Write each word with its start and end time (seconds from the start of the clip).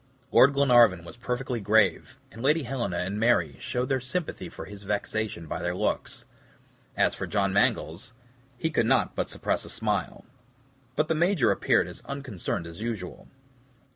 Lord 0.31 0.53
Glenarvan 0.55 1.03
was 1.05 1.15
perfectly 1.15 1.59
grave, 1.59 2.17
and 2.31 2.41
Lady 2.41 2.63
Helena 2.63 2.97
and 2.97 3.19
Mary 3.19 3.55
showed 3.59 3.89
their 3.89 3.99
sympathy 3.99 4.49
for 4.49 4.65
his 4.65 4.81
vexation 4.81 5.45
by 5.45 5.61
their 5.61 5.75
looks. 5.75 6.25
As 6.97 7.13
for 7.13 7.27
John 7.27 7.53
Mangles, 7.53 8.13
he 8.57 8.71
could 8.71 8.87
not 8.87 9.13
suppress 9.29 9.63
a 9.63 9.69
smile; 9.69 10.25
but 10.95 11.07
the 11.07 11.13
Major 11.13 11.51
appeared 11.51 11.87
as 11.87 12.01
unconcerned 12.05 12.65
as 12.65 12.81
usual. 12.81 13.27